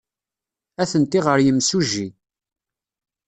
Atenti 0.81 1.19
ɣer 1.25 1.37
yimsujji. 1.41 2.07